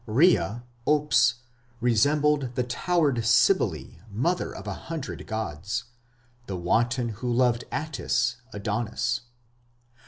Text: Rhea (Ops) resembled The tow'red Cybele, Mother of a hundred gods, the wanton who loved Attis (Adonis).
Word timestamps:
Rhea 0.07 0.63
(Ops) 0.87 1.35
resembled 1.79 2.55
The 2.55 2.63
tow'red 2.63 3.23
Cybele, 3.23 3.99
Mother 4.09 4.51
of 4.51 4.65
a 4.65 4.73
hundred 4.73 5.27
gods, 5.27 5.83
the 6.47 6.57
wanton 6.57 7.09
who 7.09 7.31
loved 7.31 7.65
Attis 7.71 8.37
(Adonis). 8.51 9.21